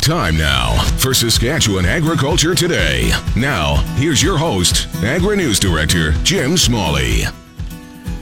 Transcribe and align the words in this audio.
Time 0.00 0.38
now 0.38 0.82
for 0.96 1.12
Saskatchewan 1.12 1.84
Agriculture 1.84 2.54
Today. 2.54 3.12
Now, 3.36 3.76
here's 3.96 4.22
your 4.22 4.38
host, 4.38 4.88
Agri 5.04 5.36
News 5.36 5.60
Director 5.60 6.12
Jim 6.24 6.56
Smalley. 6.56 7.24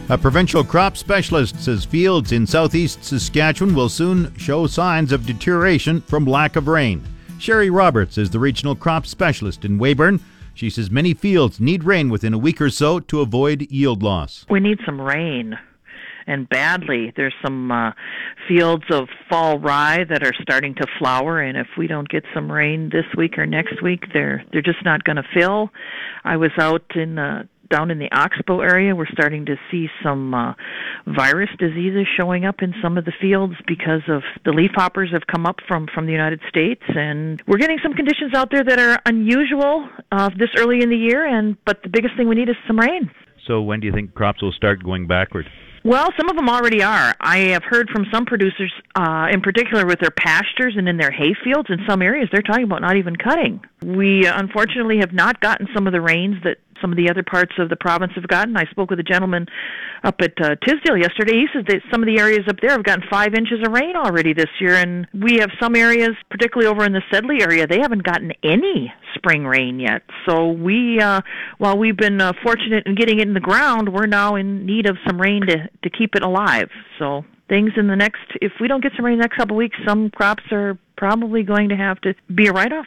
A 0.09 0.19
provincial 0.19 0.65
crop 0.65 0.97
specialist 0.97 1.63
says 1.63 1.85
fields 1.85 2.33
in 2.33 2.49
southeast 2.49 3.05
Saskatchewan 3.05 3.77
will 3.77 3.89
soon 3.89 4.35
show 4.37 4.67
signs 4.67 5.13
of 5.13 5.25
deterioration 5.25 6.01
from 6.01 6.25
lack 6.25 6.57
of 6.57 6.67
rain. 6.67 7.01
Sherry 7.39 7.71
Roberts 7.71 8.19
is 8.19 8.29
the 8.29 8.41
regional 8.41 8.75
crop 8.75 9.07
specialist 9.07 9.65
in 9.65 9.79
Weyburn. 9.79 10.19
She 10.55 10.71
says 10.71 10.91
many 10.91 11.15
fields 11.15 11.61
need 11.61 11.85
rain 11.85 12.09
within 12.09 12.35
a 12.35 12.39
week 12.39 12.61
or 12.61 12.71
so 12.71 12.99
to 12.99 13.21
avoid 13.21 13.71
yield 13.71 14.03
loss. 14.03 14.45
We 14.51 14.59
need 14.59 14.81
some 14.85 15.01
rain 15.01 15.57
and 16.29 16.49
badly. 16.49 17.13
There's 17.17 17.35
some 17.43 17.73
uh, 17.73 17.93
fields 18.47 18.85
of 18.91 19.09
fall 19.29 19.59
rye 19.59 20.05
that 20.09 20.23
are 20.23 20.35
starting 20.41 20.75
to 20.77 20.87
flower, 20.99 21.41
and 21.41 21.57
if 21.57 21.67
we 21.77 21.87
don't 21.87 22.09
get 22.09 22.25
some 22.35 22.51
rain 22.51 22.91
this 22.93 23.07
week 23.17 23.39
or 23.39 23.47
next 23.47 23.83
week, 23.83 24.05
they're 24.13 24.45
they're 24.53 24.63
just 24.63 24.85
not 24.85 25.03
going 25.05 25.17
to 25.17 25.27
fill. 25.35 25.71
I 26.25 26.37
was 26.37 26.51
out 26.59 26.85
in 26.95 27.19
uh, 27.19 27.45
down 27.71 27.91
in 27.91 27.99
the 27.99 28.11
Oxbow 28.13 28.61
area, 28.61 28.95
we're 28.95 29.07
starting 29.07 29.45
to 29.47 29.57
see 29.71 29.89
some 30.03 30.35
uh, 30.35 30.55
virus 31.07 31.51
diseases 31.59 32.07
showing 32.17 32.45
up 32.45 32.63
in 32.63 32.75
some 32.83 32.97
of 32.97 33.05
the 33.05 33.13
fields 33.21 33.55
because 33.67 34.03
of 34.09 34.23
the 34.45 34.53
leafhoppers 34.53 35.13
have 35.13 35.27
come 35.27 35.47
up 35.47 35.57
from 35.67 35.87
from 35.95 36.07
the 36.07 36.13
United 36.13 36.41
States, 36.49 36.83
and 36.89 37.43
we're 37.47 37.59
getting 37.59 37.79
some 37.83 37.95
conditions 37.95 38.35
out 38.35 38.51
there 38.51 38.65
that 38.65 38.79
are 38.79 38.99
unusual 39.07 39.89
uh, 40.13 40.31
this 40.39 40.51
early 40.57 40.83
in 40.83 40.91
the 40.91 40.97
year. 40.97 41.27
And 41.27 41.57
but 41.65 41.83
the 41.83 41.89
biggest 41.89 42.17
thing 42.17 42.29
we 42.29 42.35
need 42.35 42.49
is 42.49 42.57
some 42.67 42.79
rain. 42.79 43.11
So 43.47 43.63
when 43.63 43.81
do 43.81 43.87
you 43.87 43.93
think 43.93 44.15
crops 44.15 44.43
will 44.43 44.53
start 44.53 44.83
going 44.83 45.07
backward? 45.07 45.47
Well, 45.89 46.11
some 46.19 46.29
of 46.29 46.37
them 46.37 46.51
already 46.51 46.83
are. 46.83 47.15
I 47.19 47.39
have 47.55 47.65
heard 47.65 47.89
from 47.89 48.05
some 48.13 48.27
producers, 48.27 48.71
uh, 48.95 49.29
in 49.33 49.41
particular 49.41 49.87
with 49.87 50.01
their 50.01 50.11
pastures 50.11 50.75
and 50.77 50.87
in 50.87 50.99
their 50.99 51.11
hay 51.11 51.33
fields. 51.43 51.71
In 51.71 51.79
some 51.89 52.03
areas, 52.03 52.29
they're 52.31 52.43
talking 52.43 52.65
about 52.65 52.83
not 52.83 52.99
even 52.99 53.17
cutting. 53.17 53.63
We 53.83 54.27
uh, 54.27 54.39
unfortunately 54.39 54.99
have 54.99 55.13
not 55.13 55.41
gotten 55.41 55.69
some 55.75 55.87
of 55.87 55.93
the 55.93 56.01
rains 56.01 56.37
that 56.45 56.59
some 56.81 56.93
of 56.93 56.97
the 56.97 57.11
other 57.11 57.23
parts 57.23 57.53
of 57.59 57.69
the 57.69 57.77
province 57.77 58.13
have 58.15 58.29
gotten. 58.29 58.57
I 58.57 58.65
spoke 58.71 58.91
with 58.91 59.01
a 59.01 59.05
gentleman 59.05 59.47
up 60.05 60.17
at 60.21 60.33
uh, 60.41 60.55
Tisdale 60.65 60.97
yesterday. 60.97 61.33
He 61.33 61.47
said 61.53 61.67
that 61.67 61.81
some 61.91 62.03
of 62.03 62.07
the 62.07 62.19
areas 62.19 62.43
up 62.49 62.57
there 62.61 62.71
have 62.71 62.85
gotten 62.85 63.05
five 63.11 63.35
inches 63.35 63.59
of 63.67 63.73
rain 63.73 63.97
already 63.97 64.33
this 64.33 64.51
year, 64.61 64.75
and 64.75 65.07
we 65.13 65.39
have 65.39 65.51
some 65.61 65.75
areas, 65.75 66.11
particularly 66.31 66.69
over 66.69 66.85
in 66.85 66.93
the 66.93 67.03
Sedley 67.11 67.43
area, 67.43 67.67
they 67.67 67.81
haven't 67.81 68.05
gotten 68.05 68.33
any 68.43 68.93
spring 69.15 69.45
rain 69.45 69.81
yet. 69.81 70.03
So 70.29 70.53
we, 70.53 71.01
uh, 71.01 71.21
while 71.59 71.77
we've 71.77 71.97
been 71.97 72.21
uh, 72.21 72.33
fortunate 72.43 72.87
in 72.87 72.95
getting 72.95 73.19
it 73.19 73.27
in 73.27 73.35
the 73.35 73.41
ground, 73.41 73.93
we're 73.93 74.07
now 74.07 74.37
in 74.37 74.65
need 74.67 74.87
of 74.87 74.97
some 75.07 75.21
rain 75.21 75.47
to 75.47 75.69
to 75.83 75.91
keep 75.91 76.15
it 76.15 76.23
alive. 76.23 76.69
So 76.99 77.25
things 77.49 77.73
in 77.77 77.89
the 77.89 77.97
next, 77.97 78.23
if 78.41 78.53
we 78.61 78.69
don't 78.69 78.83
get 78.83 78.93
some 78.97 79.05
rain 79.05 79.15
in 79.15 79.19
the 79.19 79.25
next 79.25 79.37
couple 79.37 79.57
of 79.57 79.59
weeks, 79.59 79.77
some 79.87 80.11
crops 80.11 80.45
are 80.53 80.79
probably 80.97 81.43
going 81.43 81.71
to 81.71 81.77
have 81.77 82.01
to 82.03 82.15
be 82.35 82.47
a 82.47 82.53
write-off. 82.53 82.87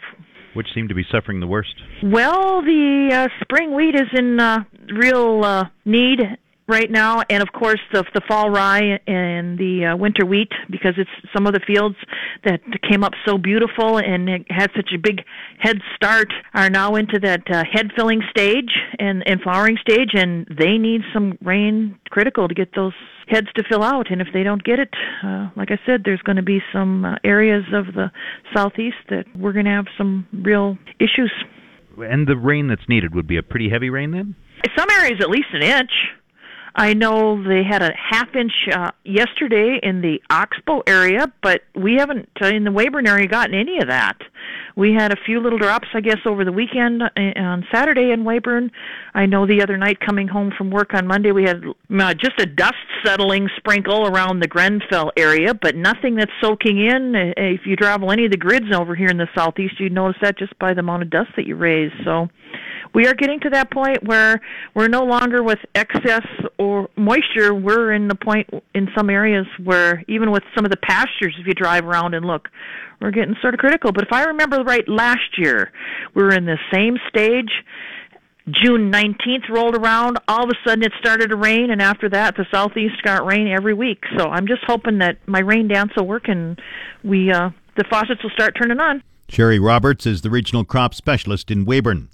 Which 0.53 0.67
seem 0.73 0.87
to 0.89 0.93
be 0.93 1.05
suffering 1.09 1.39
the 1.39 1.47
worst? 1.47 1.75
Well, 2.03 2.61
the 2.61 3.09
uh, 3.13 3.27
spring 3.41 3.73
wheat 3.73 3.95
is 3.95 4.07
in 4.13 4.39
uh, 4.39 4.63
real 4.93 5.45
uh, 5.45 5.65
need 5.85 6.19
right 6.67 6.89
now, 6.89 7.21
and 7.29 7.43
of 7.43 7.51
course 7.51 7.79
the 7.91 8.03
the 8.13 8.21
fall 8.27 8.49
rye 8.49 8.99
and 9.05 9.57
the 9.59 9.91
uh, 9.91 9.97
winter 9.97 10.25
wheat 10.25 10.51
because 10.69 10.93
it's 10.97 11.09
some 11.33 11.45
of 11.45 11.53
the 11.53 11.59
fields 11.59 11.97
that 12.45 12.61
came 12.89 13.03
up 13.03 13.13
so 13.25 13.37
beautiful 13.37 13.97
and 13.97 14.29
it 14.29 14.45
had 14.49 14.71
such 14.75 14.89
a 14.95 14.97
big 14.97 15.21
head 15.59 15.77
start 15.95 16.31
are 16.53 16.69
now 16.69 16.95
into 16.95 17.19
that 17.19 17.41
uh, 17.51 17.63
head 17.71 17.91
filling 17.95 18.21
stage 18.29 18.71
and 18.99 19.23
and 19.27 19.41
flowering 19.41 19.77
stage, 19.81 20.11
and 20.13 20.47
they 20.57 20.77
need 20.77 21.01
some 21.13 21.37
rain 21.43 21.99
critical 22.09 22.47
to 22.47 22.53
get 22.53 22.73
those 22.75 22.93
heads 23.27 23.47
to 23.55 23.63
fill 23.69 23.83
out. 23.83 24.11
And 24.11 24.21
if 24.21 24.27
they 24.33 24.43
don't 24.43 24.63
get 24.63 24.79
it, 24.79 24.89
uh, 25.23 25.49
like 25.55 25.71
I 25.71 25.79
said, 25.85 26.01
there's 26.05 26.21
going 26.21 26.37
to 26.37 26.43
be 26.43 26.59
some 26.73 27.05
uh, 27.05 27.15
areas 27.23 27.63
of 27.73 27.93
the 27.93 28.11
southeast 28.55 28.97
that 29.09 29.25
we're 29.35 29.53
going 29.53 29.65
to 29.65 29.71
have 29.71 29.85
some 29.97 30.27
real 30.33 30.77
issues. 30.99 31.31
And 31.97 32.27
the 32.27 32.37
rain 32.37 32.67
that's 32.67 32.87
needed 32.87 33.13
would 33.15 33.27
be 33.27 33.37
a 33.37 33.43
pretty 33.43 33.69
heavy 33.69 33.89
rain 33.89 34.11
then? 34.11 34.35
Some 34.77 34.89
areas 34.89 35.19
at 35.21 35.29
least 35.29 35.47
an 35.53 35.61
inch. 35.61 35.91
I 36.75 36.93
know 36.93 37.43
they 37.43 37.63
had 37.63 37.81
a 37.81 37.91
half 37.97 38.33
inch 38.33 38.53
uh, 38.71 38.91
yesterday 39.03 39.79
in 39.83 40.01
the 40.01 40.21
Oxbow 40.29 40.83
area, 40.87 41.31
but 41.43 41.61
we 41.75 41.95
haven't 41.95 42.29
uh, 42.41 42.47
in 42.47 42.63
the 42.63 42.71
Weyburn 42.71 43.07
area 43.07 43.27
gotten 43.27 43.53
any 43.53 43.79
of 43.79 43.89
that. 43.89 44.17
We 44.75 44.93
had 44.93 45.11
a 45.11 45.17
few 45.25 45.39
little 45.39 45.59
drops, 45.59 45.87
I 45.93 46.01
guess, 46.01 46.19
over 46.25 46.45
the 46.45 46.51
weekend 46.51 47.01
uh, 47.03 47.07
on 47.15 47.65
Saturday 47.71 48.11
in 48.11 48.23
Weyburn. 48.23 48.71
I 49.13 49.25
know 49.25 49.45
the 49.45 49.61
other 49.61 49.77
night 49.77 49.99
coming 49.99 50.27
home 50.27 50.51
from 50.57 50.71
work 50.71 50.93
on 50.93 51.07
Monday, 51.07 51.31
we 51.31 51.43
had 51.43 51.63
uh, 51.65 52.13
just 52.13 52.39
a 52.39 52.45
dust 52.45 52.75
settling 53.03 53.49
sprinkle 53.57 54.07
around 54.07 54.39
the 54.39 54.47
Grenfell 54.47 55.11
area, 55.17 55.53
but 55.53 55.75
nothing 55.75 56.15
that's 56.15 56.31
soaking 56.41 56.85
in. 56.85 57.15
Uh, 57.15 57.33
if 57.37 57.61
you 57.65 57.75
travel 57.75 58.11
any 58.11 58.25
of 58.25 58.31
the 58.31 58.37
grids 58.37 58.73
over 58.73 58.95
here 58.95 59.09
in 59.09 59.17
the 59.17 59.27
southeast, 59.35 59.79
you'd 59.79 59.93
notice 59.93 60.17
that 60.21 60.37
just 60.37 60.57
by 60.59 60.73
the 60.73 60.79
amount 60.79 61.03
of 61.03 61.09
dust 61.09 61.29
that 61.35 61.45
you 61.45 61.55
raise. 61.55 61.91
So 62.03 62.29
we 62.93 63.07
are 63.07 63.13
getting 63.13 63.39
to 63.41 63.49
that 63.51 63.71
point 63.71 64.03
where 64.03 64.41
we're 64.73 64.87
no 64.87 65.03
longer 65.03 65.43
with 65.43 65.59
excess 65.75 66.25
or 66.57 66.89
moisture. 66.95 67.53
We're 67.53 67.93
in 67.93 68.07
the 68.07 68.15
point 68.15 68.49
in 68.73 68.89
some 68.95 69.09
areas 69.09 69.47
where 69.63 70.03
even 70.07 70.31
with 70.31 70.43
some 70.55 70.65
of 70.65 70.71
the 70.71 70.77
pastures, 70.77 71.35
if 71.39 71.47
you 71.47 71.53
drive 71.53 71.85
around 71.85 72.13
and 72.13 72.25
look, 72.25 72.49
we're 72.99 73.11
getting 73.11 73.35
sort 73.41 73.53
of 73.53 73.59
critical. 73.59 73.91
But 73.91 74.03
if 74.03 74.13
I 74.13 74.25
remember 74.25 74.63
right, 74.63 74.87
last 74.87 75.37
year 75.37 75.71
we 76.13 76.23
were 76.23 76.33
in 76.33 76.45
the 76.45 76.57
same 76.71 76.97
stage. 77.09 77.51
June 78.49 78.91
19th 78.91 79.49
rolled 79.49 79.75
around, 79.75 80.17
all 80.27 80.43
of 80.43 80.49
a 80.49 80.67
sudden 80.67 80.83
it 80.83 80.91
started 80.99 81.29
to 81.29 81.35
rain, 81.35 81.69
and 81.69 81.79
after 81.79 82.09
that, 82.09 82.35
the 82.35 82.45
southeast 82.51 83.01
got 83.03 83.23
rain 83.23 83.47
every 83.47 83.73
week. 83.73 84.03
So 84.17 84.29
I'm 84.29 84.47
just 84.47 84.63
hoping 84.65 84.97
that 84.97 85.17
my 85.27 85.39
rain 85.39 85.67
dance 85.67 85.91
will 85.95 86.07
work 86.07 86.27
and 86.27 86.59
we 87.03 87.31
uh, 87.31 87.51
the 87.77 87.83
faucets 87.89 88.21
will 88.23 88.31
start 88.31 88.55
turning 88.59 88.79
on. 88.79 89.03
Sherry 89.29 89.59
Roberts 89.59 90.05
is 90.05 90.21
the 90.21 90.29
regional 90.29 90.65
crop 90.65 90.93
specialist 90.93 91.51
in 91.51 91.65
Weyburn. 91.65 92.09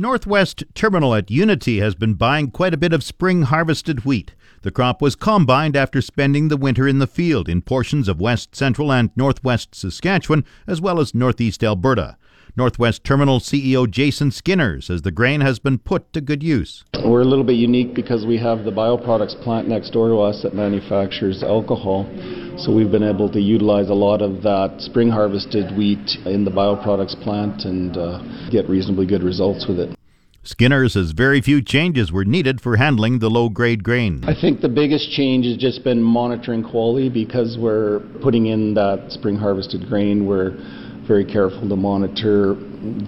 Northwest 0.00 0.62
Terminal 0.74 1.12
at 1.16 1.28
Unity 1.28 1.80
has 1.80 1.96
been 1.96 2.14
buying 2.14 2.52
quite 2.52 2.72
a 2.72 2.76
bit 2.76 2.92
of 2.92 3.02
spring 3.02 3.42
harvested 3.42 4.04
wheat. 4.04 4.36
The 4.62 4.70
crop 4.70 5.02
was 5.02 5.16
combined 5.16 5.74
after 5.74 6.00
spending 6.00 6.46
the 6.46 6.56
winter 6.56 6.86
in 6.86 7.00
the 7.00 7.08
field 7.08 7.48
in 7.48 7.62
portions 7.62 8.06
of 8.06 8.20
west 8.20 8.54
central 8.54 8.92
and 8.92 9.10
northwest 9.16 9.74
Saskatchewan, 9.74 10.44
as 10.68 10.80
well 10.80 11.00
as 11.00 11.16
northeast 11.16 11.64
Alberta. 11.64 12.16
Northwest 12.58 13.04
Terminal 13.04 13.38
CEO 13.38 13.88
Jason 13.88 14.32
Skinner 14.32 14.80
says 14.80 15.02
the 15.02 15.12
grain 15.12 15.42
has 15.42 15.60
been 15.60 15.78
put 15.78 16.12
to 16.12 16.20
good 16.20 16.42
use. 16.42 16.82
We're 17.04 17.20
a 17.20 17.24
little 17.24 17.44
bit 17.44 17.54
unique 17.54 17.94
because 17.94 18.26
we 18.26 18.36
have 18.38 18.64
the 18.64 18.72
bioproducts 18.72 19.40
plant 19.44 19.68
next 19.68 19.90
door 19.90 20.08
to 20.08 20.16
us 20.16 20.42
that 20.42 20.54
manufactures 20.54 21.44
alcohol. 21.44 22.04
So 22.58 22.74
we've 22.74 22.90
been 22.90 23.04
able 23.04 23.30
to 23.30 23.40
utilize 23.40 23.90
a 23.90 23.94
lot 23.94 24.22
of 24.22 24.42
that 24.42 24.74
spring 24.80 25.08
harvested 25.08 25.76
wheat 25.78 26.18
in 26.26 26.44
the 26.44 26.50
bioproducts 26.50 27.14
plant 27.22 27.62
and 27.62 27.96
uh, 27.96 28.50
get 28.50 28.68
reasonably 28.68 29.06
good 29.06 29.22
results 29.22 29.66
with 29.68 29.78
it. 29.78 29.96
Skinner 30.42 30.88
says 30.88 31.12
very 31.12 31.40
few 31.40 31.62
changes 31.62 32.10
were 32.10 32.24
needed 32.24 32.60
for 32.60 32.76
handling 32.76 33.20
the 33.20 33.30
low 33.30 33.48
grade 33.50 33.84
grain. 33.84 34.24
I 34.26 34.34
think 34.34 34.62
the 34.62 34.68
biggest 34.68 35.12
change 35.12 35.46
has 35.46 35.58
just 35.58 35.84
been 35.84 36.02
monitoring 36.02 36.64
quality 36.64 37.08
because 37.08 37.56
we're 37.56 38.00
putting 38.20 38.46
in 38.46 38.74
that 38.74 39.12
spring 39.12 39.36
harvested 39.36 39.88
grain. 39.88 40.26
We're 40.26 40.56
very 41.08 41.24
careful 41.24 41.66
to 41.66 41.74
monitor 41.74 42.54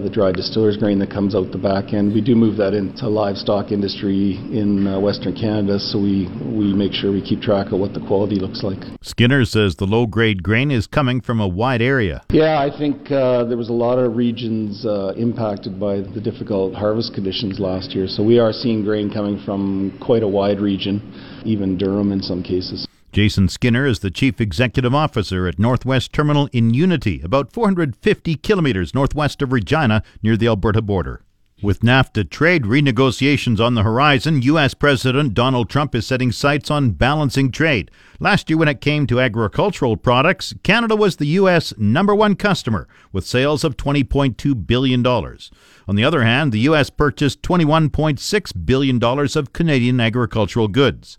the 0.01 0.09
dry 0.11 0.31
distiller's 0.31 0.75
grain 0.75 0.97
that 0.99 1.11
comes 1.11 1.35
out 1.35 1.51
the 1.51 1.57
back 1.57 1.93
end. 1.93 2.13
We 2.13 2.19
do 2.19 2.35
move 2.35 2.57
that 2.57 2.73
into 2.73 3.07
livestock 3.07 3.71
industry 3.71 4.35
in 4.51 4.87
uh, 4.87 4.99
Western 4.99 5.35
Canada, 5.35 5.79
so 5.79 6.01
we, 6.01 6.27
we 6.43 6.73
make 6.73 6.91
sure 6.91 7.11
we 7.11 7.21
keep 7.21 7.41
track 7.41 7.71
of 7.71 7.79
what 7.79 7.93
the 7.93 8.01
quality 8.01 8.35
looks 8.35 8.63
like. 8.63 8.79
Skinner 9.01 9.45
says 9.45 9.75
the 9.75 9.85
low 9.85 10.07
grade 10.07 10.41
grain 10.41 10.71
is 10.71 10.87
coming 10.87 11.21
from 11.21 11.39
a 11.39 11.47
wide 11.47 11.81
area. 11.81 12.23
Yeah, 12.31 12.59
I 12.59 12.75
think 12.75 13.11
uh, 13.11 13.45
there 13.45 13.57
was 13.57 13.69
a 13.69 13.73
lot 13.73 13.99
of 13.99 14.17
regions 14.17 14.85
uh, 14.85 15.13
impacted 15.15 15.79
by 15.79 15.97
the 16.01 16.19
difficult 16.19 16.73
harvest 16.73 17.13
conditions 17.13 17.59
last 17.59 17.91
year, 17.91 18.07
so 18.07 18.23
we 18.23 18.39
are 18.39 18.51
seeing 18.51 18.83
grain 18.83 19.13
coming 19.13 19.39
from 19.45 19.97
quite 20.01 20.23
a 20.23 20.27
wide 20.27 20.59
region, 20.59 20.99
even 21.45 21.77
durum 21.77 22.11
in 22.11 22.21
some 22.21 22.41
cases. 22.41 22.87
Jason 23.11 23.49
Skinner 23.49 23.85
is 23.85 23.99
the 23.99 24.09
Chief 24.09 24.39
Executive 24.39 24.95
Officer 24.95 25.45
at 25.45 25.59
Northwest 25.59 26.13
Terminal 26.13 26.47
in 26.53 26.73
Unity, 26.73 27.19
about 27.21 27.51
450 27.51 28.35
kilometers 28.35 28.95
northwest 28.95 29.41
of 29.41 29.51
Regina 29.51 30.01
near 30.23 30.37
the 30.37 30.47
Alberta 30.47 30.81
border. 30.81 31.21
With 31.61 31.81
NAFTA 31.81 32.29
trade 32.29 32.63
renegotiations 32.63 33.59
on 33.59 33.75
the 33.75 33.83
horizon, 33.83 34.41
U.S. 34.43 34.73
President 34.73 35.33
Donald 35.33 35.69
Trump 35.69 35.93
is 35.93 36.07
setting 36.07 36.31
sights 36.31 36.71
on 36.71 36.91
balancing 36.91 37.51
trade. 37.51 37.91
Last 38.21 38.49
year, 38.49 38.57
when 38.57 38.69
it 38.69 38.79
came 38.79 39.05
to 39.07 39.19
agricultural 39.19 39.97
products, 39.97 40.55
Canada 40.63 40.95
was 40.95 41.17
the 41.17 41.27
U.S. 41.27 41.73
number 41.77 42.15
one 42.15 42.35
customer, 42.35 42.87
with 43.11 43.27
sales 43.27 43.65
of 43.65 43.75
$20.2 43.75 44.65
billion. 44.65 45.05
On 45.05 45.95
the 45.95 46.03
other 46.05 46.23
hand, 46.23 46.53
the 46.53 46.59
U.S. 46.59 46.89
purchased 46.89 47.41
$21.6 47.41 48.65
billion 48.65 49.03
of 49.03 49.53
Canadian 49.53 49.99
agricultural 49.99 50.69
goods. 50.69 51.17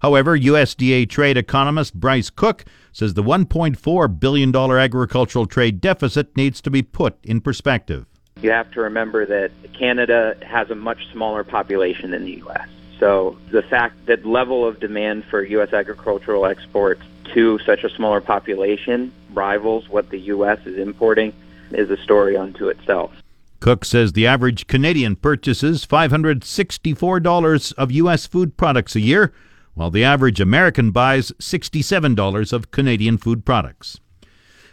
However, 0.00 0.36
USDA 0.36 1.08
trade 1.08 1.36
economist 1.36 1.94
Bryce 1.94 2.30
Cook 2.30 2.64
says 2.92 3.14
the 3.14 3.22
$1.4 3.22 4.20
billion 4.20 4.54
agricultural 4.56 5.46
trade 5.46 5.80
deficit 5.80 6.36
needs 6.36 6.60
to 6.62 6.70
be 6.70 6.82
put 6.82 7.16
in 7.22 7.40
perspective. 7.40 8.06
You 8.40 8.50
have 8.50 8.70
to 8.72 8.80
remember 8.80 9.26
that 9.26 9.50
Canada 9.78 10.36
has 10.42 10.70
a 10.70 10.74
much 10.74 11.10
smaller 11.12 11.44
population 11.44 12.10
than 12.12 12.24
the 12.24 12.36
U.S. 12.38 12.68
So 12.98 13.38
the 13.50 13.62
fact 13.62 14.06
that 14.06 14.24
level 14.26 14.66
of 14.66 14.80
demand 14.80 15.24
for 15.26 15.42
U.S. 15.42 15.72
agricultural 15.72 16.46
exports 16.46 17.02
to 17.34 17.58
such 17.60 17.84
a 17.84 17.90
smaller 17.90 18.20
population 18.20 19.12
rivals 19.32 19.88
what 19.88 20.10
the 20.10 20.18
U.S. 20.18 20.58
is 20.64 20.78
importing 20.78 21.34
is 21.70 21.90
a 21.90 21.96
story 21.98 22.36
unto 22.36 22.68
itself. 22.68 23.12
Cook 23.60 23.84
says 23.84 24.12
the 24.12 24.26
average 24.26 24.66
Canadian 24.66 25.16
purchases 25.16 25.84
$564 25.84 27.72
of 27.74 27.92
U.S. 27.92 28.26
food 28.26 28.56
products 28.56 28.96
a 28.96 29.00
year, 29.00 29.32
while 29.80 29.90
the 29.90 30.04
average 30.04 30.40
American 30.40 30.90
buys 30.90 31.32
$67 31.40 32.52
of 32.52 32.70
Canadian 32.70 33.16
food 33.16 33.46
products. 33.46 33.98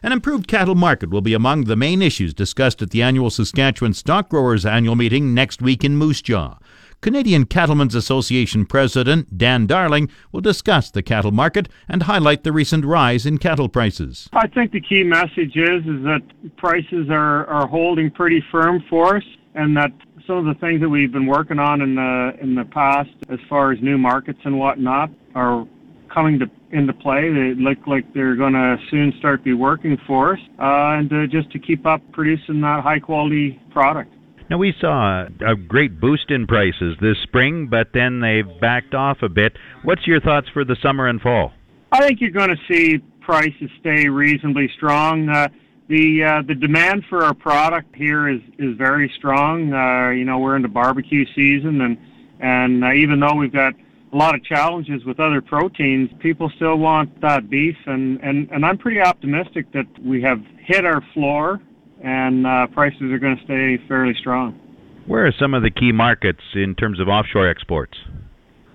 An 0.03 0.11
improved 0.11 0.49
cattle 0.49 0.75
market 0.75 1.09
will 1.09 1.21
be 1.21 1.33
among 1.33 1.63
the 1.63 1.77
main 1.77 2.01
issues 2.01 2.33
discussed 2.33 2.81
at 2.81 2.89
the 2.89 3.01
annual 3.01 3.29
Saskatchewan 3.29 3.93
Stock 3.93 4.27
Growers 4.27 4.65
Annual 4.65 4.97
Meeting 4.97 5.33
next 5.33 5.61
week 5.61 5.85
in 5.85 5.95
Moose 5.95 6.21
Jaw. 6.21 6.57
Canadian 6.99 7.45
Cattlemen's 7.45 7.95
Association 7.95 8.65
President 8.65 9.37
Dan 9.37 9.65
Darling 9.65 10.09
will 10.33 10.41
discuss 10.41 10.91
the 10.91 11.01
cattle 11.01 11.31
market 11.31 11.69
and 11.87 12.03
highlight 12.03 12.43
the 12.43 12.51
recent 12.51 12.83
rise 12.83 13.25
in 13.25 13.37
cattle 13.37 13.69
prices. 13.69 14.27
I 14.33 14.47
think 14.47 14.73
the 14.73 14.81
key 14.81 15.03
message 15.03 15.55
is 15.55 15.85
is 15.85 16.03
that 16.03 16.21
prices 16.57 17.07
are, 17.09 17.45
are 17.45 17.67
holding 17.67 18.11
pretty 18.11 18.43
firm 18.51 18.83
for 18.89 19.15
us 19.15 19.23
and 19.55 19.77
that 19.77 19.93
some 20.27 20.37
of 20.37 20.45
the 20.45 20.59
things 20.59 20.81
that 20.81 20.89
we've 20.89 21.11
been 21.11 21.25
working 21.25 21.57
on 21.57 21.81
in 21.81 21.95
the 21.95 22.31
in 22.41 22.53
the 22.53 22.65
past 22.65 23.09
as 23.29 23.39
far 23.49 23.71
as 23.71 23.79
new 23.81 23.97
markets 23.97 24.39
and 24.43 24.59
whatnot 24.59 25.09
are 25.33 25.65
coming 26.13 26.37
to 26.39 26.45
into 26.71 26.93
play. 26.93 27.29
They 27.29 27.53
look 27.55 27.87
like 27.87 28.13
they're 28.13 28.35
going 28.35 28.53
to 28.53 28.77
soon 28.91 29.13
start 29.19 29.43
be 29.43 29.53
working 29.53 29.97
for 30.05 30.33
us, 30.33 30.39
uh, 30.59 30.99
and 30.99 31.11
uh, 31.11 31.27
just 31.27 31.49
to 31.51 31.59
keep 31.59 31.85
up 31.85 32.01
producing 32.11 32.61
that 32.61 32.83
high 32.83 32.99
quality 32.99 33.59
product. 33.71 34.13
Now, 34.49 34.57
we 34.57 34.73
saw 34.79 35.25
a 35.45 35.55
great 35.55 35.99
boost 35.99 36.31
in 36.31 36.47
prices 36.47 36.95
this 37.01 37.17
spring, 37.23 37.67
but 37.67 37.87
then 37.93 38.21
they've 38.21 38.47
backed 38.61 38.93
off 38.93 39.17
a 39.21 39.29
bit. 39.29 39.53
What's 39.83 40.07
your 40.07 40.21
thoughts 40.21 40.47
for 40.53 40.63
the 40.63 40.77
summer 40.81 41.07
and 41.07 41.19
fall? 41.19 41.51
I 41.91 42.07
think 42.07 42.21
you're 42.21 42.31
going 42.31 42.49
to 42.49 42.73
see 42.73 42.99
prices 43.21 43.69
stay 43.81 44.07
reasonably 44.07 44.69
strong. 44.75 45.27
Uh, 45.27 45.49
the 45.87 46.23
uh, 46.23 46.41
the 46.47 46.55
demand 46.55 47.05
for 47.09 47.23
our 47.23 47.33
product 47.33 47.95
here 47.95 48.27
is 48.27 48.41
is 48.59 48.75
very 48.77 49.11
strong. 49.17 49.73
Uh, 49.73 50.09
you 50.09 50.25
know, 50.25 50.39
we're 50.39 50.55
in 50.55 50.61
the 50.61 50.67
barbecue 50.67 51.25
season, 51.33 51.81
and 51.81 51.97
and 52.39 52.83
uh, 52.83 52.93
even 52.93 53.19
though 53.19 53.35
we've 53.35 53.53
got 53.53 53.73
a 54.13 54.15
lot 54.15 54.35
of 54.35 54.43
challenges 54.43 55.03
with 55.05 55.19
other 55.19 55.41
proteins, 55.41 56.09
people 56.19 56.51
still 56.55 56.77
want 56.77 57.21
that 57.21 57.49
beef, 57.49 57.77
and 57.85 58.19
and 58.21 58.49
and 58.51 58.65
I'm 58.65 58.77
pretty 58.77 59.01
optimistic 59.01 59.71
that 59.73 59.87
we 60.03 60.21
have 60.21 60.41
hit 60.59 60.85
our 60.85 61.01
floor 61.13 61.61
and 62.03 62.45
uh, 62.45 62.67
prices 62.67 63.01
are 63.01 63.19
going 63.19 63.37
to 63.37 63.43
stay 63.43 63.77
fairly 63.87 64.13
strong. 64.19 64.59
Where 65.05 65.25
are 65.25 65.33
some 65.39 65.53
of 65.53 65.63
the 65.63 65.71
key 65.71 65.91
markets 65.91 66.41
in 66.53 66.75
terms 66.75 66.99
of 66.99 67.07
offshore 67.07 67.47
exports? 67.47 67.97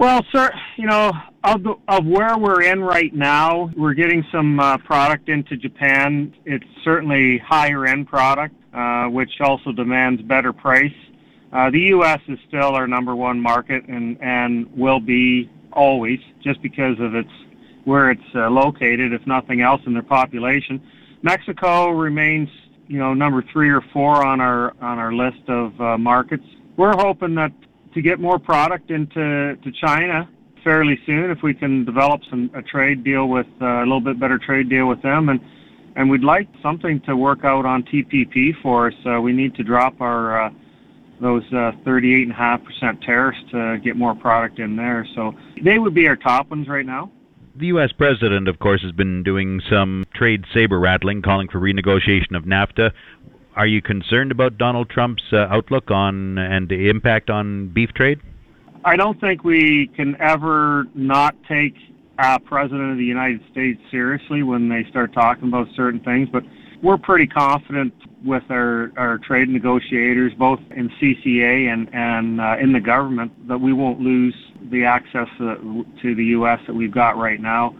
Well, 0.03 0.27
sir, 0.33 0.51
you 0.79 0.87
know, 0.87 1.13
of, 1.45 1.63
the, 1.63 1.77
of 1.87 2.05
where 2.05 2.37
we're 2.37 2.63
in 2.63 2.83
right 2.83 3.15
now, 3.15 3.71
we're 3.77 3.95
getting 3.95 4.25
some 4.33 4.59
uh, 4.59 4.79
product 4.79 5.29
into 5.29 5.57
Japan. 5.57 6.35
It's 6.45 6.65
certainly 6.83 7.39
higher 7.39 7.87
end 7.87 8.09
product, 8.09 8.53
uh, 8.75 9.05
which 9.05 9.31
also 9.41 9.71
demands 9.71 10.21
better 10.23 10.53
price. 10.53 10.93
Uh, 11.53 11.71
the 11.71 11.79
U.S. 11.95 12.19
is 12.27 12.37
still 12.49 12.75
our 12.75 12.89
number 12.89 13.15
one 13.15 13.41
market 13.41 13.85
and, 13.87 14.21
and 14.21 14.77
will 14.77 14.99
be 14.99 15.49
always 15.73 16.19
just 16.43 16.61
because 16.63 16.99
of 16.99 17.15
its 17.15 17.31
where 17.85 18.11
it's 18.11 18.35
uh, 18.35 18.51
located, 18.51 19.13
if 19.13 19.25
nothing 19.25 19.61
else, 19.61 19.83
in 19.87 19.93
their 19.93 20.03
population. 20.03 20.83
Mexico 21.23 21.91
remains 21.91 22.49
you 22.89 22.99
know 22.99 23.15
number 23.15 23.45
three 23.53 23.71
or 23.71 23.83
four 23.93 24.27
on 24.27 24.41
our 24.41 24.75
on 24.83 24.99
our 24.99 25.13
list 25.13 25.49
of 25.49 25.81
uh, 25.81 25.97
markets. 25.97 26.45
We're 26.77 26.97
hoping 26.97 27.37
that 27.37 27.53
to 27.95 28.03
get 28.03 28.21
more 28.21 28.39
product 28.39 28.91
into 28.91 29.57
to 29.57 29.73
China 29.81 30.29
fairly 30.65 30.99
soon 31.07 31.31
if 31.31 31.43
we 31.43 31.53
can 31.55 31.85
develop 31.85 32.21
some 32.31 32.51
a 32.55 32.63
trade 32.63 33.03
deal 33.03 33.29
with 33.29 33.47
uh, 33.61 33.79
a 33.81 33.81
little 33.81 34.01
bit 34.01 34.19
better 34.21 34.39
trade 34.39 34.69
deal 34.69 34.87
with 34.87 35.03
them 35.03 35.29
and 35.29 35.41
and 35.97 36.09
we'd 36.09 36.25
like 36.25 36.49
something 36.63 37.01
to 37.03 37.17
work 37.17 37.45
out 37.45 37.67
on 37.67 37.83
TPP 37.83 38.53
for 38.63 38.89
us. 38.89 38.95
Uh, 39.05 39.21
we 39.21 39.33
need 39.33 39.55
to 39.57 39.63
drop 39.63 40.01
our 40.01 40.47
uh, 40.47 40.51
those 41.21 41.45
uh, 41.53 41.71
38.5% 41.87 43.01
tariffs 43.05 43.39
to 43.53 43.79
get 43.85 43.97
more 43.97 44.15
product 44.15 44.59
in 44.59 44.75
there. 44.75 45.07
So 45.15 45.35
they 45.63 45.79
would 45.79 45.95
be 45.95 46.09
our 46.09 46.17
top 46.17 46.51
ones 46.51 46.67
right 46.67 46.85
now. 46.85 47.13
The 47.55 47.67
U.S. 47.67 47.93
president, 47.93 48.49
of 48.49 48.59
course, 48.59 48.83
has 48.83 48.93
been 48.93 49.23
doing 49.23 49.61
some 49.71 50.05
trade 50.15 50.45
saber 50.53 50.81
rattling, 50.81 51.23
calling 51.23 51.49
for 51.49 51.61
renegotiation 51.61 52.35
of 52.35 52.45
NAFTA. 52.45 52.93
Are 53.55 53.67
you 53.67 53.83
concerned 53.83 54.33
about 54.33 54.57
Donald 54.57 54.89
Trump's 54.89 55.23
uh, 55.33 55.47
outlook 55.51 55.91
on 55.91 56.39
and 56.39 56.69
the 56.69 56.89
impact 56.89 57.29
on 57.29 57.69
beef 57.69 57.93
trade? 57.93 58.21
I 58.85 58.97
don't 58.97 59.21
think 59.21 59.45
we 59.45 59.89
can 59.95 60.17
ever 60.21 60.87
not 60.95 61.37
take 61.47 61.75
a 62.19 62.41
president 62.41 62.93
of 62.93 62.99
the 62.99 63.05
United 63.05 63.41
States 63.51 63.81
seriously 63.91 64.43
when 64.43 64.69
they 64.69 64.85
start 64.89 65.13
talking 65.13 65.49
about 65.49 65.69
certain 65.77 66.01
things, 66.01 66.29
but 66.33 66.43
we're 66.83 66.97
pretty 66.97 67.27
confident 67.27 67.95
with 68.25 68.43
our, 68.51 68.91
our 68.97 69.19
trade 69.19 69.49
negotiators, 69.49 70.33
both 70.35 70.61
in 70.75 70.89
CCA 71.01 71.73
and, 71.73 71.89
and 71.95 72.41
uh, 72.41 72.57
in 72.61 72.73
the 72.73 72.81
government, 72.81 73.49
that 73.49 73.59
we 73.59 73.73
won't 73.73 74.01
lose 74.01 74.35
the 74.71 74.85
access 74.85 75.29
to, 75.39 75.85
the 76.03 76.25
U.S. 76.25 76.59
that 76.67 76.75
we've 76.75 76.93
got 76.93 77.17
right 77.17 77.41
now. 77.41 77.77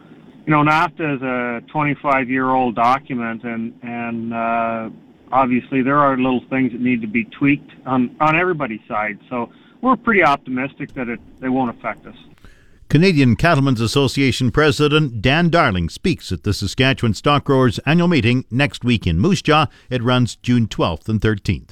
You 0.47 0.53
know, 0.53 0.63
NAFTA 0.63 1.17
is 1.17 1.23
a 1.23 1.71
25 1.73 2.29
year 2.29 2.51
old 2.51 2.75
document, 2.75 3.45
and, 3.45 3.73
and 3.83 4.35
uh, 4.35 4.91
obviously 5.33 5.83
there 5.83 5.99
are 5.99 6.17
little 6.17 6.45
things 6.49 6.73
that 6.73 6.81
need 6.81 7.01
to 7.01 7.09
be 7.09 7.25
tweaked 7.25 7.71
on, 7.87 8.15
on 8.21 8.37
everybody's 8.37 8.87
side. 8.87 9.19
So 9.29 9.51
we're 9.81 9.97
pretty 9.97 10.23
optimistic 10.23 10.95
that 10.95 11.09
it, 11.09 11.21
it 11.43 11.49
won't 11.49 11.77
affect 11.77 12.07
us. 12.07 12.17
Canadian 12.89 13.37
Cattlemen's 13.37 13.81
Association 13.81 14.51
President 14.51 15.23
Dan 15.23 15.49
Darling 15.49 15.89
speaks 15.89 16.31
at 16.31 16.43
the 16.43 16.53
Saskatchewan 16.53 17.15
Stock 17.15 17.45
Growers 17.45 17.79
Annual 17.87 18.09
Meeting 18.09 18.45
next 18.51 18.85
week 18.85 19.07
in 19.07 19.19
Moose 19.19 19.41
Jaw. 19.41 19.67
It 19.89 20.03
runs 20.03 20.37
June 20.37 20.69
12th 20.69 21.09
and 21.09 21.19
13th. 21.19 21.69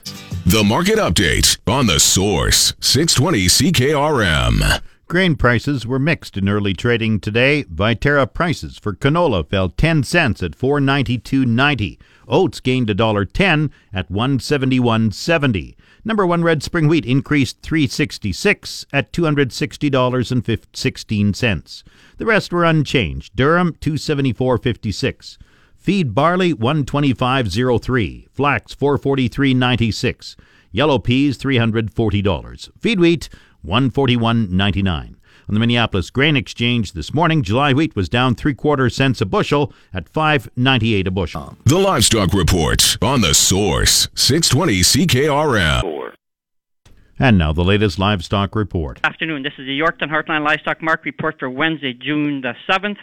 The 0.46 0.64
market 0.64 0.98
update 0.98 1.58
on 1.66 1.86
the 1.86 2.00
Source 2.00 2.72
620 2.80 3.46
CKRM. 3.48 4.80
Grain 5.10 5.34
prices 5.34 5.86
were 5.88 5.98
mixed 5.98 6.36
in 6.36 6.48
early 6.48 6.72
trading 6.72 7.18
today. 7.18 7.64
Viterra 7.64 8.32
prices 8.32 8.78
for 8.78 8.94
canola 8.94 9.44
fell 9.44 9.68
10 9.68 10.04
cents 10.04 10.40
at 10.40 10.52
492.90. 10.52 11.98
Oats 12.28 12.60
gained 12.60 12.86
$1.10 12.86 13.70
at 13.92 14.08
171.70. 14.08 15.74
Number 16.04 16.24
1 16.24 16.44
red 16.44 16.62
spring 16.62 16.86
wheat 16.86 17.04
increased 17.04 17.60
366 17.60 18.86
at 18.92 19.12
$260.16. 19.12 21.82
The 22.18 22.26
rest 22.26 22.52
were 22.52 22.64
unchanged. 22.64 23.34
Durum 23.34 23.72
274.56. 23.80 25.38
Feed 25.76 26.14
barley 26.14 26.54
125.03. 26.54 28.28
Flax 28.30 28.76
443.96. 28.76 30.36
Yellow 30.70 31.00
peas 31.00 31.36
$340. 31.36 32.70
Feed 32.78 33.00
wheat 33.00 33.28
141.99. 33.64 35.14
On 35.48 35.54
the 35.54 35.58
Minneapolis 35.58 36.10
Grain 36.10 36.36
Exchange 36.36 36.92
this 36.92 37.12
morning, 37.12 37.42
July 37.42 37.72
wheat 37.72 37.96
was 37.96 38.08
down 38.08 38.34
three 38.34 38.54
quarter 38.54 38.88
cents 38.88 39.20
a 39.20 39.26
bushel 39.26 39.72
at 39.92 40.10
5.98 40.10 41.06
a 41.08 41.10
bushel. 41.10 41.56
The 41.64 41.78
Livestock 41.78 42.32
Report 42.32 42.96
on 43.02 43.20
the 43.20 43.34
Source 43.34 44.08
620 44.14 44.80
CKRM. 44.80 46.12
And 47.18 47.36
now 47.36 47.52
the 47.52 47.64
latest 47.64 47.98
livestock 47.98 48.54
report. 48.54 49.00
Afternoon. 49.04 49.42
This 49.42 49.52
is 49.58 49.66
the 49.66 49.78
Yorkton 49.78 50.08
Heartland 50.08 50.46
Livestock 50.46 50.80
Market 50.80 51.04
Report 51.04 51.36
for 51.38 51.50
Wednesday, 51.50 51.92
June 51.92 52.40
the 52.40 52.54
7th 52.66 52.96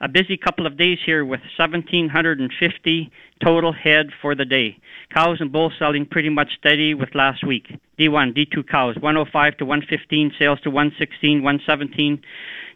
a 0.00 0.08
busy 0.08 0.36
couple 0.36 0.66
of 0.66 0.78
days 0.78 0.98
here 1.04 1.24
with 1.24 1.40
1,750 1.58 3.10
total 3.44 3.72
head 3.72 4.06
for 4.22 4.34
the 4.34 4.46
day. 4.46 4.78
Cows 5.14 5.38
and 5.40 5.52
bulls 5.52 5.74
selling 5.78 6.06
pretty 6.06 6.30
much 6.30 6.48
steady 6.58 6.94
with 6.94 7.14
last 7.14 7.46
week. 7.46 7.66
D1, 7.98 8.34
D2 8.34 8.66
cows, 8.66 8.96
105 8.96 9.58
to 9.58 9.64
115, 9.64 10.32
sales 10.38 10.58
to 10.62 10.70
116, 10.70 11.42
117. 11.42 12.22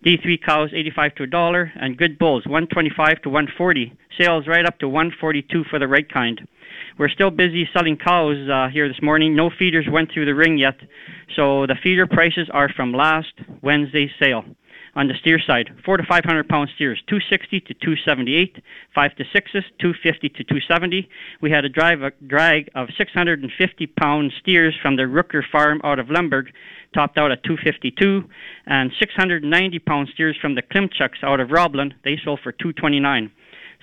D3 0.04 0.42
cows, 0.42 0.70
85 0.74 1.14
to 1.14 1.22
a 1.22 1.26
dollar, 1.26 1.72
and 1.76 1.96
good 1.96 2.18
bulls, 2.18 2.44
125 2.44 3.22
to 3.22 3.30
140, 3.30 3.92
sales 4.18 4.46
right 4.46 4.66
up 4.66 4.78
to 4.80 4.88
142 4.88 5.64
for 5.70 5.78
the 5.78 5.88
right 5.88 6.10
kind. 6.12 6.46
We're 6.98 7.08
still 7.08 7.30
busy 7.30 7.66
selling 7.72 7.96
cows 7.96 8.36
uh, 8.50 8.68
here 8.68 8.86
this 8.86 9.00
morning. 9.00 9.34
No 9.34 9.48
feeders 9.48 9.86
went 9.90 10.12
through 10.12 10.26
the 10.26 10.34
ring 10.34 10.58
yet, 10.58 10.76
so 11.34 11.66
the 11.66 11.76
feeder 11.82 12.06
prices 12.06 12.50
are 12.52 12.68
from 12.68 12.92
last 12.92 13.32
Wednesday's 13.62 14.10
sale 14.20 14.44
on 14.96 15.08
the 15.08 15.14
steer 15.20 15.38
side. 15.44 15.70
Four 15.84 15.96
to 15.96 16.04
five 16.08 16.24
hundred 16.24 16.48
pound 16.48 16.70
steers, 16.74 17.02
two 17.08 17.18
sixty 17.30 17.60
to 17.60 17.74
two 17.74 17.94
seventy 18.04 18.34
eight. 18.34 18.56
Five 18.94 19.14
to 19.16 19.24
sixes, 19.32 19.64
two 19.80 19.92
fifty 20.02 20.28
to 20.28 20.44
two 20.44 20.60
seventy. 20.68 21.08
We 21.40 21.50
had 21.50 21.64
a 21.64 21.68
drive 21.68 22.02
a 22.02 22.12
drag 22.26 22.70
of 22.74 22.88
six 22.96 23.12
hundred 23.12 23.42
and 23.42 23.52
fifty 23.58 23.86
pound 23.86 24.32
steers 24.40 24.74
from 24.80 24.96
the 24.96 25.02
Rooker 25.02 25.42
farm 25.50 25.80
out 25.84 25.98
of 25.98 26.10
Lemberg, 26.10 26.52
topped 26.94 27.18
out 27.18 27.32
at 27.32 27.42
two 27.44 27.56
fifty 27.62 27.90
two, 27.90 28.24
and 28.66 28.90
six 28.98 29.12
hundred 29.14 29.42
and 29.42 29.50
ninety 29.50 29.78
pound 29.78 30.08
steers 30.14 30.36
from 30.40 30.54
the 30.54 30.62
Klimchucks 30.62 31.22
out 31.22 31.40
of 31.40 31.50
Roblin. 31.50 31.94
They 32.04 32.18
sold 32.24 32.40
for 32.42 32.52
two 32.52 32.72
twenty 32.72 33.00
nine 33.00 33.32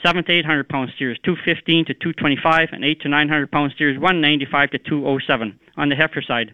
seven 0.03 0.23
to 0.23 0.31
eight 0.31 0.45
hundred 0.45 0.67
pound 0.69 0.89
steers, 0.95 1.19
two 1.23 1.35
fifteen 1.45 1.85
to 1.85 1.93
two 1.93 2.13
twenty 2.13 2.37
five, 2.41 2.69
and 2.71 2.83
eight 2.83 3.01
to 3.01 3.09
nine 3.09 3.29
hundred 3.29 3.51
pound 3.51 3.71
steers, 3.75 3.99
one 3.99 4.21
ninety 4.21 4.47
five 4.49 4.71
to 4.71 4.79
two 4.79 5.07
oh 5.07 5.19
seven. 5.27 5.59
On 5.77 5.89
the 5.89 5.95
heifer 5.95 6.21
side, 6.21 6.51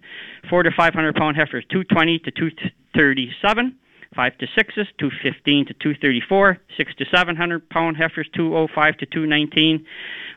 four 0.49 0.63
to 0.63 0.71
five 0.75 0.93
hundred 0.93 1.15
pound 1.15 1.37
heifers, 1.37 1.65
two 1.71 1.83
twenty 1.83 2.19
to 2.19 2.31
two 2.31 2.49
thirty 2.95 3.31
seven. 3.41 3.75
Five 4.15 4.37
to 4.39 4.47
sixes, 4.55 4.87
215 4.99 5.67
to 5.67 5.73
234. 5.73 6.57
Six 6.77 6.95
to 6.95 7.05
700 7.13 7.69
pound 7.69 7.97
heifers, 7.97 8.27
205 8.35 8.97
to 8.97 9.05
219. 9.05 9.85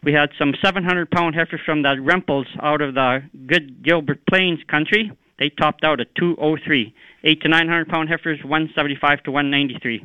We 0.02 0.12
had 0.12 0.30
some 0.38 0.54
700 0.62 1.10
pound 1.10 1.34
heifers 1.34 1.60
from 1.64 1.82
the 1.82 1.96
Rempels 1.96 2.46
out 2.62 2.80
of 2.80 2.94
the 2.94 3.22
good 3.46 3.82
Gilbert 3.82 4.20
Plains 4.26 4.60
country. 4.68 5.12
They 5.38 5.50
topped 5.50 5.84
out 5.84 6.00
at 6.00 6.14
203. 6.16 6.94
Eight 7.24 7.42
to 7.42 7.48
900 7.48 7.88
pound 7.88 8.08
heifers, 8.08 8.40
175 8.42 9.22
to 9.24 9.30
193. 9.30 10.04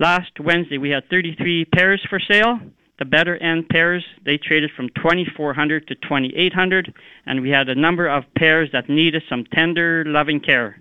Last 0.00 0.40
Wednesday, 0.40 0.78
we 0.78 0.90
had 0.90 1.08
33 1.08 1.66
pairs 1.66 2.04
for 2.08 2.18
sale. 2.18 2.58
The 2.98 3.04
better 3.04 3.36
end 3.36 3.68
pairs, 3.68 4.04
they 4.24 4.38
traded 4.38 4.70
from 4.76 4.88
2400 4.90 5.88
to 5.88 5.94
2800, 5.96 6.94
and 7.26 7.42
we 7.42 7.50
had 7.50 7.68
a 7.68 7.74
number 7.74 8.06
of 8.06 8.22
pairs 8.36 8.70
that 8.72 8.88
needed 8.88 9.22
some 9.28 9.44
tender, 9.52 10.04
loving 10.06 10.40
care. 10.40 10.80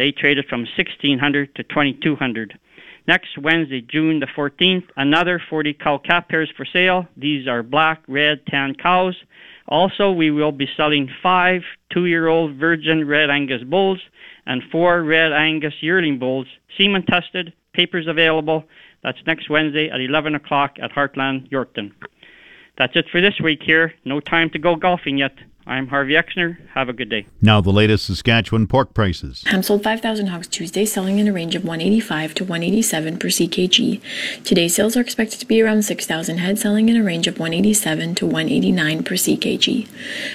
They 0.00 0.12
traded 0.12 0.46
from 0.46 0.60
1600 0.60 1.54
to 1.56 1.62
2200. 1.62 2.58
Next 3.06 3.36
Wednesday, 3.36 3.82
June 3.82 4.20
the 4.20 4.26
14th, 4.34 4.84
another 4.96 5.42
40 5.50 5.74
cow 5.74 5.98
calf 5.98 6.26
pairs 6.26 6.50
for 6.56 6.64
sale. 6.64 7.06
These 7.18 7.46
are 7.46 7.62
black, 7.62 8.02
red, 8.08 8.46
tan 8.46 8.74
cows. 8.76 9.14
Also, 9.68 10.10
we 10.10 10.30
will 10.30 10.52
be 10.52 10.66
selling 10.74 11.10
five 11.22 11.60
two 11.92 12.06
year 12.06 12.28
old 12.28 12.54
virgin 12.54 13.06
red 13.06 13.28
Angus 13.28 13.62
bulls 13.62 14.00
and 14.46 14.62
four 14.72 15.02
red 15.02 15.32
Angus 15.34 15.74
yearling 15.82 16.18
bulls, 16.18 16.46
semen 16.78 17.04
tested, 17.04 17.52
papers 17.74 18.06
available. 18.06 18.64
That's 19.02 19.18
next 19.26 19.50
Wednesday 19.50 19.90
at 19.90 20.00
11 20.00 20.34
o'clock 20.34 20.78
at 20.82 20.92
Heartland, 20.92 21.50
Yorkton. 21.50 21.92
That's 22.78 22.96
it 22.96 23.04
for 23.12 23.20
this 23.20 23.38
week 23.38 23.62
here. 23.62 23.92
No 24.06 24.20
time 24.20 24.48
to 24.54 24.58
go 24.58 24.76
golfing 24.76 25.18
yet. 25.18 25.34
I'm 25.66 25.88
Harvey 25.88 26.14
Exner. 26.14 26.56
Have 26.68 26.88
a 26.88 26.92
good 26.92 27.10
day. 27.10 27.26
Now, 27.42 27.60
the 27.60 27.70
latest 27.70 28.06
Saskatchewan 28.06 28.66
pork 28.66 28.94
prices. 28.94 29.44
Ham 29.46 29.62
sold 29.62 29.84
5,000 29.84 30.28
hogs 30.28 30.48
Tuesday, 30.48 30.86
selling 30.86 31.18
in 31.18 31.28
a 31.28 31.32
range 31.32 31.54
of 31.54 31.64
185 31.64 32.34
to 32.34 32.44
187 32.44 33.18
per 33.18 33.28
CKG. 33.28 34.00
Today's 34.42 34.74
sales 34.74 34.96
are 34.96 35.00
expected 35.00 35.38
to 35.38 35.46
be 35.46 35.60
around 35.60 35.82
6,000 35.82 36.38
head, 36.38 36.58
selling 36.58 36.88
in 36.88 36.96
a 36.96 37.02
range 37.02 37.26
of 37.26 37.38
187 37.38 38.14
to 38.16 38.26
189 38.26 39.04
per 39.04 39.14
CKG. 39.16 39.86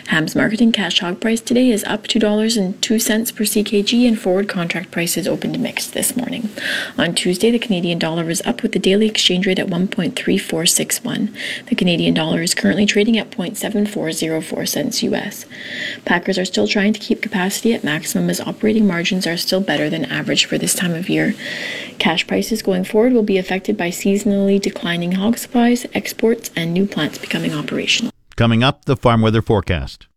Ham's 0.07 0.35
marketing 0.35 0.71
cash 0.71 0.99
hog 0.99 1.19
price 1.19 1.41
today 1.41 1.71
is 1.71 1.83
up 1.85 2.03
$2.02 2.03 3.35
per 3.35 3.43
CKG, 3.43 4.07
and 4.07 4.19
forward 4.19 4.47
contract 4.47 4.91
prices 4.91 5.27
opened 5.27 5.59
mixed 5.59 5.93
this 5.93 6.15
morning. 6.15 6.49
On 6.97 7.15
Tuesday, 7.15 7.49
the 7.49 7.59
Canadian 7.59 7.97
dollar 7.97 8.29
is 8.29 8.41
up 8.45 8.61
with 8.61 8.73
the 8.73 8.79
daily 8.79 9.07
exchange 9.07 9.47
rate 9.47 9.59
at 9.59 9.67
1.3461. 9.67 11.35
The 11.65 11.75
Canadian 11.75 12.13
dollar 12.13 12.43
is 12.43 12.53
currently 12.53 12.85
trading 12.85 13.17
at 13.17 13.31
0.7404 13.31 14.67
cents 14.67 15.01
US. 15.15 15.45
Packers 16.05 16.37
are 16.37 16.45
still 16.45 16.67
trying 16.67 16.93
to 16.93 16.99
keep 16.99 17.21
capacity 17.21 17.73
at 17.73 17.83
maximum 17.83 18.29
as 18.29 18.41
operating 18.41 18.85
margins 18.85 19.25
are 19.25 19.37
still 19.37 19.61
better 19.61 19.89
than 19.89 20.05
average 20.05 20.45
for 20.45 20.57
this 20.57 20.75
time 20.75 20.93
of 20.93 21.09
year. 21.09 21.33
Cash 21.99 22.27
prices 22.27 22.61
going 22.61 22.83
forward 22.83 23.13
will 23.13 23.23
be 23.23 23.37
affected 23.37 23.77
by 23.77 23.89
seasonally 23.89 24.61
declining 24.61 25.13
hog 25.13 25.37
supplies, 25.37 25.85
exports, 25.93 26.51
and 26.55 26.73
new 26.73 26.85
plants 26.85 27.17
becoming 27.17 27.53
operational. 27.53 28.11
Coming 28.35 28.63
up, 28.63 28.85
the 28.85 28.97
farm 28.97 29.21
weather 29.21 29.41
forecast. 29.41 30.07